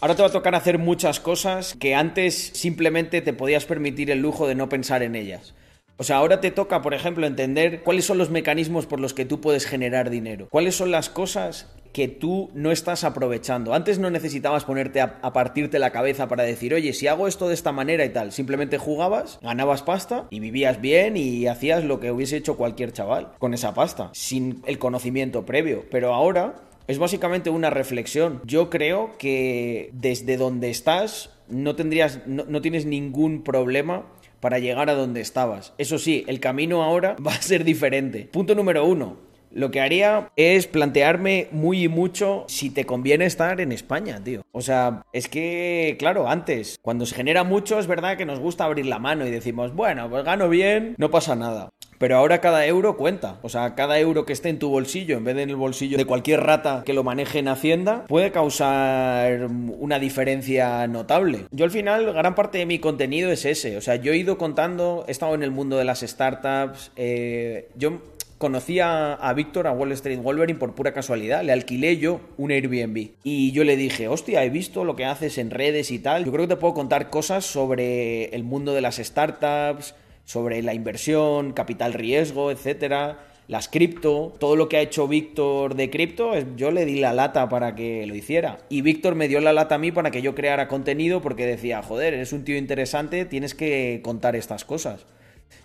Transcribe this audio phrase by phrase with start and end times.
[0.00, 4.20] ahora te va a tocar hacer muchas cosas que antes simplemente te podías permitir el
[4.20, 5.54] lujo de no pensar en ellas.
[6.00, 9.24] O sea, ahora te toca, por ejemplo, entender cuáles son los mecanismos por los que
[9.24, 10.46] tú puedes generar dinero.
[10.48, 13.74] Cuáles son las cosas que tú no estás aprovechando.
[13.74, 17.54] Antes no necesitabas ponerte a, partirte la cabeza para decir, oye, si hago esto de
[17.54, 22.12] esta manera y tal, simplemente jugabas, ganabas pasta y vivías bien y hacías lo que
[22.12, 25.86] hubiese hecho cualquier chaval con esa pasta, sin el conocimiento previo.
[25.90, 28.42] Pero ahora es básicamente una reflexión.
[28.44, 34.04] Yo creo que desde donde estás no tendrías, no tienes ningún problema
[34.40, 35.72] para llegar a donde estabas.
[35.78, 38.28] Eso sí, el camino ahora va a ser diferente.
[38.30, 39.28] Punto número uno.
[39.50, 44.42] Lo que haría es plantearme muy y mucho si te conviene estar en España, tío.
[44.52, 48.64] O sea, es que, claro, antes, cuando se genera mucho, es verdad que nos gusta
[48.64, 51.70] abrir la mano y decimos, bueno, pues gano bien, no pasa nada.
[51.98, 53.38] Pero ahora cada euro cuenta.
[53.42, 55.98] O sea, cada euro que esté en tu bolsillo, en vez de en el bolsillo
[55.98, 61.46] de cualquier rata que lo maneje en Hacienda, puede causar una diferencia notable.
[61.50, 63.76] Yo al final, gran parte de mi contenido es ese.
[63.76, 66.92] O sea, yo he ido contando, he estado en el mundo de las startups.
[66.96, 68.00] Eh, yo
[68.38, 71.42] conocí a, Víctor, a Wall Street Wolverine, por pura casualidad.
[71.42, 73.10] Le alquilé yo un Airbnb.
[73.24, 76.24] Y yo le dije, hostia, he visto lo que haces en redes y tal.
[76.24, 79.94] Yo creo que te puedo contar cosas sobre el mundo de las startups
[80.28, 85.88] sobre la inversión, capital riesgo, etcétera, las cripto, todo lo que ha hecho Víctor de
[85.88, 88.58] cripto, yo le di la lata para que lo hiciera.
[88.68, 91.82] Y Víctor me dio la lata a mí para que yo creara contenido porque decía,
[91.82, 95.06] joder, eres un tío interesante, tienes que contar estas cosas.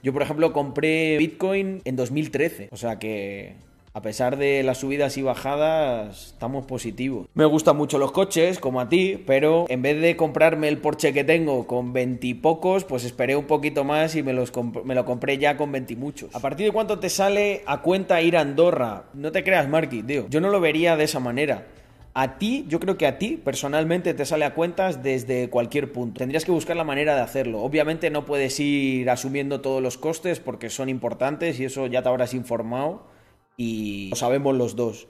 [0.01, 3.55] Yo, por ejemplo, compré Bitcoin en 2013, o sea que
[3.95, 7.27] a pesar de las subidas y bajadas, estamos positivos.
[7.35, 11.13] Me gustan mucho los coches, como a ti, pero en vez de comprarme el Porsche
[11.13, 15.71] que tengo con veintipocos, pues esperé un poquito más y me, lo compré ya con
[15.71, 16.35] veintimuchos.
[16.35, 19.03] ¿A partir de cuánto te sale a cuenta ir a Andorra?
[19.13, 20.25] No te creas, Marky, tío.
[20.27, 21.67] Yo no lo vería de esa manera.
[22.15, 26.17] A ti, yo creo que a ti personalmente te sale a cuentas desde cualquier punto.
[26.17, 27.61] Tendrías que buscar la manera de hacerlo.
[27.61, 32.09] Obviamente no puedes ir asumiendo todos los costes porque son importantes y eso ya te
[32.09, 33.12] habrás informado
[33.57, 35.07] y lo sabemos los dos.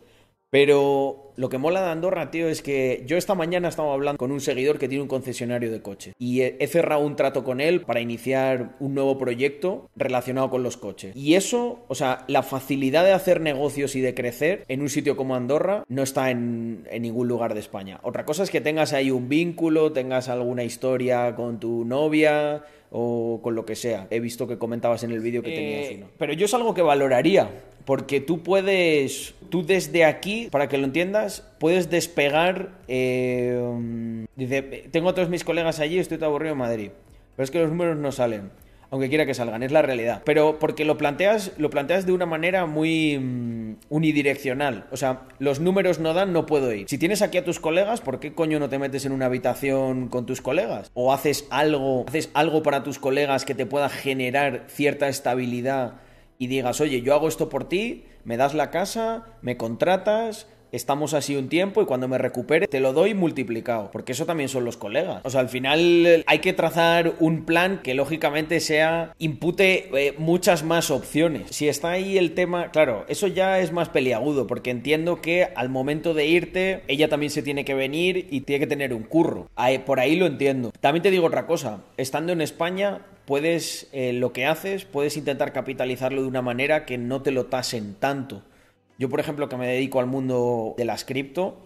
[0.49, 4.31] Pero lo que mola de Andorra, tío, es que yo esta mañana estaba hablando con
[4.31, 7.81] un seguidor que tiene un concesionario de coche y he cerrado un trato con él
[7.81, 11.15] para iniciar un nuevo proyecto relacionado con los coches.
[11.15, 15.15] Y eso, o sea, la facilidad de hacer negocios y de crecer en un sitio
[15.15, 17.99] como Andorra no está en, en ningún lugar de España.
[18.03, 22.63] Otra cosa es que tengas ahí un vínculo, tengas alguna historia con tu novia
[22.95, 24.07] o con lo que sea.
[24.11, 26.07] He visto que comentabas en el vídeo que tenías eh, uno.
[26.17, 27.49] Pero yo es algo que valoraría,
[27.85, 31.22] porque tú puedes, tú desde aquí, para que lo entiendas,
[31.59, 32.79] puedes despegar.
[32.87, 34.61] Eh, dice,
[34.91, 36.91] tengo a todos mis colegas allí, estoy todo aburrido en Madrid.
[37.35, 38.51] Pero es que los números no salen
[38.93, 40.21] aunque quiera que salgan, es la realidad.
[40.23, 44.85] Pero porque lo planteas, lo planteas de una manera muy mm, unidireccional.
[44.91, 46.87] O sea, los números no dan, no puedo ir.
[46.87, 50.09] Si tienes aquí a tus colegas, ¿por qué coño no te metes en una habitación
[50.09, 50.91] con tus colegas?
[50.93, 55.95] O haces algo, haces algo para tus colegas que te pueda generar cierta estabilidad
[56.37, 61.13] y digas, oye, yo hago esto por ti, me das la casa, me contratas, estamos
[61.13, 64.65] así un tiempo y cuando me recupere te lo doy multiplicado, porque eso también son
[64.65, 65.21] los colegas.
[65.23, 70.63] O sea, al final hay que trazar un plan que lógicamente sea impute eh, muchas
[70.63, 71.43] más opciones.
[71.51, 75.69] Si está ahí el tema, claro, eso ya es más peliagudo, porque entiendo que al
[75.69, 79.47] momento de irte, ella también se tiene que venir y tiene que tener un curro.
[79.85, 80.71] por ahí lo entiendo.
[80.81, 85.53] También te digo otra cosa, estando en España, puedes, eh, lo que haces, puedes intentar
[85.53, 88.41] capitalizarlo de una manera que no te lo tasen tanto.
[89.03, 91.57] Yo, por ejemplo, que me dedico al mundo de las cripto,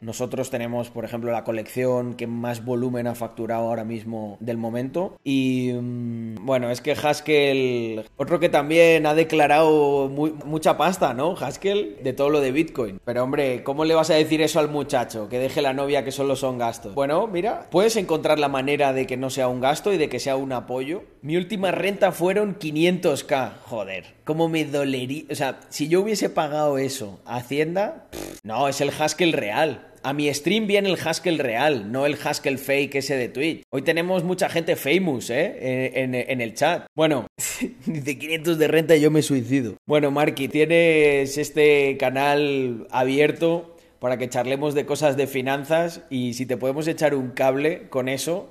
[0.00, 5.18] nosotros tenemos, por ejemplo, la colección que más volumen ha facturado ahora mismo del momento.
[5.24, 11.34] Y mm, bueno, es que Haskell, otro que también ha declarado mucha pasta, ¿no?
[11.36, 13.00] Haskell, de todo lo de Bitcoin.
[13.04, 15.28] Pero hombre, ¿cómo le vas a decir eso al muchacho?
[15.28, 16.94] Que deje la novia que solo son gastos.
[16.94, 20.20] Bueno, mira, puedes encontrar la manera de que no sea un gasto y de que
[20.20, 21.02] sea un apoyo.
[21.22, 23.58] Mi última renta fueron 500k.
[23.64, 25.24] Joder, ¿cómo me dolería?
[25.30, 28.10] O sea, si yo hubiese pagado eso a Hacienda,
[28.42, 29.86] no, es el Haskell real.
[30.02, 33.62] A mi stream viene el Haskell real, no el Haskell fake ese de Twitch.
[33.70, 35.92] Hoy tenemos mucha gente famous, ¿eh?
[35.94, 36.84] En, el chat.
[36.94, 37.26] Bueno,
[37.86, 39.76] dice 500 de renta y yo me suicido.
[39.86, 46.44] Bueno, Marky, tienes este canal abierto para que charlemos de cosas de finanzas y si
[46.44, 48.50] te podemos echar un cable con eso.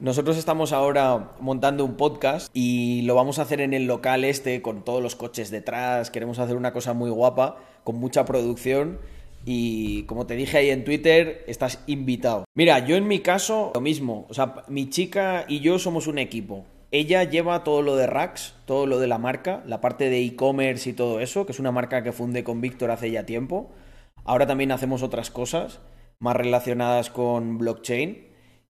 [0.00, 4.62] Nosotros estamos ahora montando un podcast y lo vamos a hacer en el local este
[4.62, 6.10] con todos los coches detrás.
[6.10, 8.98] Queremos hacer una cosa muy guapa, con mucha producción
[9.44, 12.46] y como te dije ahí en Twitter, estás invitado.
[12.54, 14.24] Mira, yo en mi caso, lo mismo.
[14.30, 16.64] O sea, mi chica y yo somos un equipo.
[16.92, 20.88] Ella lleva todo lo de Rax, todo lo de la marca, la parte de e-commerce
[20.88, 23.68] y todo eso, que es una marca que fundé con Víctor hace ya tiempo.
[24.24, 25.78] Ahora también hacemos otras cosas.
[26.20, 28.29] más relacionadas con blockchain.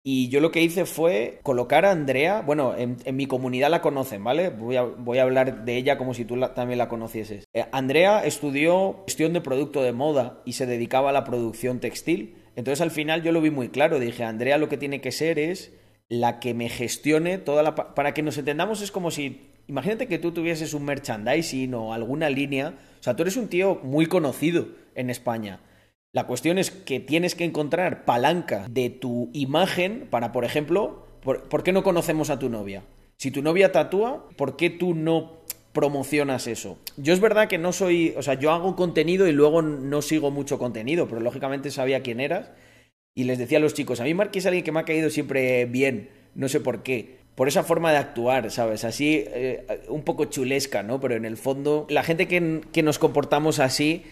[0.07, 4.23] Y yo lo que hice fue colocar a Andrea, bueno, en, mi comunidad la conocen,
[4.23, 4.51] ¿vale?
[4.51, 7.47] Voy a, voy a hablar de ella como si tú también la conocieses.
[7.55, 12.37] Eh, Andrea estudió gestión de producto de moda y se dedicaba a la producción textil.
[12.55, 15.39] Entonces al final yo lo vi muy claro, dije, Andrea lo que tiene que ser
[15.39, 15.73] es
[16.11, 17.75] la que me gestione toda la...
[17.75, 19.53] Para que nos entendamos es como si...
[19.69, 22.75] Imagínate que tú tuvieses un merchandising o alguna línea.
[23.01, 25.61] O sea, tú eres un tío muy conocido en España.
[26.15, 31.65] La cuestión es que tienes que encontrar palanca de tu imagen para, por ejemplo, por,
[31.65, 32.85] qué no conocemos a tu novia?
[33.17, 35.39] Si tu novia tatúa, ¿por qué tú no
[35.73, 36.79] promocionas eso?
[36.97, 40.31] Yo es verdad que no soy, o sea, yo hago contenido y luego no sigo
[40.31, 42.53] mucho contenido, pero lógicamente sabía quién eras
[43.13, 45.11] y les decía a los chicos, a mí Mark es alguien que me ha caído
[45.11, 47.25] siempre bien, no sé por qué.
[47.35, 48.85] Por esa forma de actuar, ¿sabes?
[48.85, 51.01] Así, eh, un poco chulesca, ¿no?
[51.01, 54.05] Pero en el fondo, la gente que, que nos comportamos así,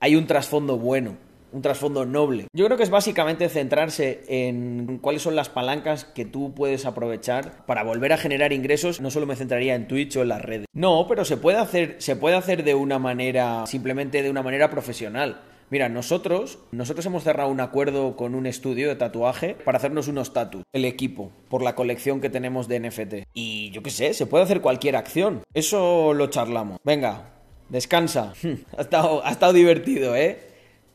[0.00, 1.16] hay un trasfondo bueno
[1.52, 2.46] un trasfondo noble.
[2.52, 7.64] Yo creo que es básicamente centrarse en cuáles son las palancas que tú puedes aprovechar
[7.66, 9.00] para volver a generar ingresos.
[9.00, 10.66] No solo me centraría en Twitch o en las redes.
[10.72, 14.70] No, pero se puede hacer, se puede hacer de una manera, simplemente de una manera
[14.70, 15.40] profesional.
[15.68, 20.32] Mira, nosotros, nosotros hemos cerrado un acuerdo con un estudio de tatuaje para hacernos unos
[20.32, 23.14] tatus, el equipo, por la colección que tenemos de NFT.
[23.34, 25.42] Y yo qué sé, se puede hacer cualquier acción.
[25.54, 26.78] Eso lo charlamos.
[26.84, 27.32] Venga,
[27.68, 28.32] descansa.
[28.78, 30.38] ha, estado, ha estado divertido, ¿eh?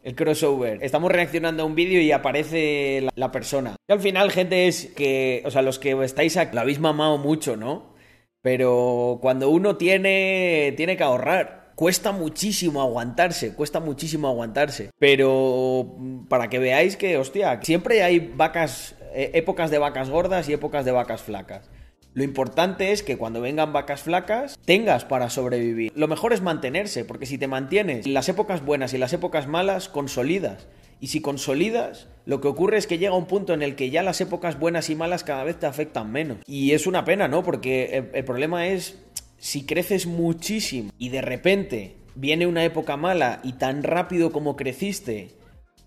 [0.04, 0.80] El crossover.
[0.84, 3.76] Estamos reaccionando a un vídeo y aparece la, persona.
[3.88, 7.18] Y al final, gente, es que, o sea, los que estáis aquí, lo habéis mamado
[7.18, 7.94] mucho, ¿no?
[8.42, 11.72] Pero cuando uno tiene, tiene que ahorrar.
[11.76, 14.92] Cuesta muchísimo aguantarse, cuesta muchísimo aguantarse.
[15.00, 15.96] Pero
[16.28, 20.86] para que veáis que, hostia, siempre hay vacas, eh, épocas de vacas gordas y épocas
[20.86, 21.70] de vacas flacas.
[22.14, 25.94] Lo importante es que cuando vengan vacas flacas tengas para sobrevivir.
[25.96, 29.88] Lo mejor es mantenerse, porque si te mantienes las épocas buenas y las épocas malas,
[29.88, 30.68] consolidas.
[31.00, 34.04] Y si consolidas, lo que ocurre es que llega un punto en el que ya
[34.04, 36.38] las épocas buenas y malas cada vez te afectan menos.
[36.46, 37.44] Y es una pena, ¿no?
[37.44, 39.00] Porque el, problema es
[39.40, 45.30] si creces muchísimo y de repente viene una época mala y tan rápido como creciste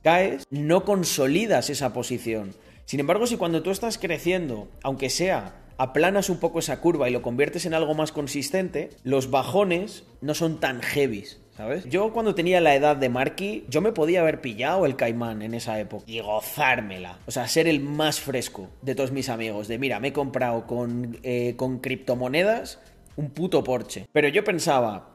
[0.03, 2.55] caes, no consolidas esa posición.
[2.85, 7.12] Sin embargo, si cuando tú estás creciendo, aunque sea aplanas un poco esa curva y
[7.12, 11.41] lo conviertes en algo más consistente, los bajones no son tan heavies.
[11.56, 11.85] ¿Sabes?
[11.88, 15.55] Yo cuando tenía la edad de Marky, yo me podía haber pillado el caimán en
[15.55, 17.21] esa época y gozármela.
[17.26, 19.69] O sea, ser el más fresco de todos mis amigos.
[19.69, 22.81] De mira, me he comprado con, eh, con criptomonedas
[23.17, 24.09] un puto Porsche.
[24.11, 25.12] Pero yo pensaba,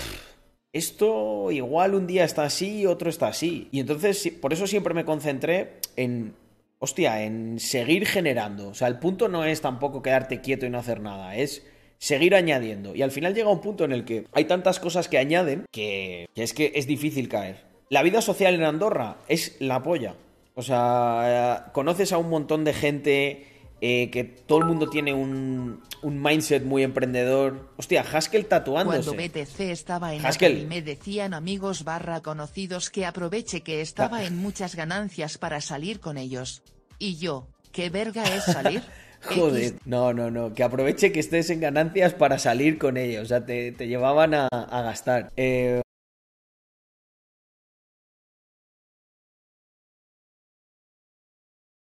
[0.71, 3.67] esto igual un día está así y otro está así.
[3.71, 6.33] Y entonces, por eso siempre me concentré en
[6.79, 8.69] hostia, en seguir generando.
[8.69, 11.65] O sea, el punto no es tampoco quedarte quieto y no hacer nada, es
[11.97, 12.95] seguir añadiendo.
[12.95, 16.27] Y al final llega un punto en el que hay tantas cosas que añaden que,
[16.35, 17.63] es que es difícil caer.
[17.89, 20.15] La vida social en Andorra es la polla.
[20.55, 23.45] O sea, conoces a un montón de gente
[23.81, 27.69] eh, que todo el mundo tiene un, un, mindset muy emprendedor.
[27.77, 29.09] Hostia, Haskell tatuándose.
[29.09, 30.67] Cuando BTC estaba en Haskell.
[30.67, 36.17] me decían amigos barra conocidos que aproveche que estaba en muchas ganancias para salir con
[36.17, 36.61] ellos.
[36.97, 38.83] Y yo, ¿qué verga es salir?
[39.21, 43.25] Joder, no, no, no, que aproveche que estés en ganancias para salir con ellos, o
[43.25, 45.31] sea, te, llevaban a, gastar.
[45.35, 45.81] Eh,